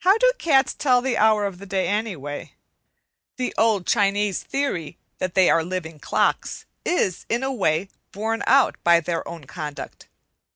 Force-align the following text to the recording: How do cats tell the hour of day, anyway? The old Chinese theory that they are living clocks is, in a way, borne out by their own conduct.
How 0.00 0.18
do 0.18 0.32
cats 0.38 0.74
tell 0.74 1.00
the 1.00 1.16
hour 1.16 1.44
of 1.46 1.68
day, 1.68 1.86
anyway? 1.86 2.54
The 3.36 3.54
old 3.56 3.86
Chinese 3.86 4.42
theory 4.42 4.98
that 5.18 5.34
they 5.36 5.48
are 5.48 5.62
living 5.62 6.00
clocks 6.00 6.64
is, 6.84 7.24
in 7.28 7.44
a 7.44 7.52
way, 7.52 7.88
borne 8.10 8.42
out 8.48 8.74
by 8.82 8.98
their 8.98 9.22
own 9.28 9.44
conduct. 9.44 10.08